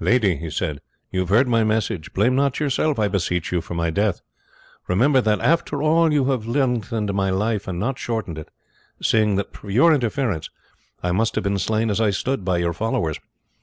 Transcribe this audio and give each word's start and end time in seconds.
"Lady," 0.00 0.36
he 0.36 0.50
said, 0.50 0.82
"you 1.10 1.20
have 1.20 1.30
heard 1.30 1.48
my 1.48 1.64
message; 1.64 2.12
blame 2.12 2.36
not 2.36 2.60
yourself, 2.60 2.98
I 2.98 3.08
beseech 3.08 3.50
you, 3.50 3.62
for 3.62 3.72
my 3.72 3.88
death. 3.88 4.20
Remember 4.86 5.22
that 5.22 5.40
after 5.40 5.82
all 5.82 6.12
you 6.12 6.26
have 6.26 6.46
lengthened 6.46 7.14
my 7.14 7.30
life 7.30 7.66
and 7.66 7.78
not 7.80 7.98
shortened 7.98 8.36
it, 8.36 8.50
seeing 9.02 9.36
that 9.36 9.50
but 9.50 9.60
for 9.62 9.70
your 9.70 9.94
interference 9.94 10.50
I 11.02 11.12
must 11.12 11.36
have 11.36 11.44
been 11.44 11.58
slain 11.58 11.88
as 11.88 12.02
I 12.02 12.10
stood, 12.10 12.44
by 12.44 12.58
your 12.58 12.74
followers. 12.74 13.18